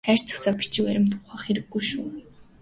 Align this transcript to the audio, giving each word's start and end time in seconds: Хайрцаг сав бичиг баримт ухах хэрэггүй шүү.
Хайрцаг 0.07 0.37
сав 0.43 0.53
бичиг 0.59 0.83
баримт 0.85 1.11
ухах 1.17 1.41
хэрэггүй 1.45 1.81
шүү. 1.89 2.09